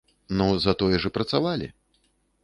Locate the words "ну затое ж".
0.37-1.11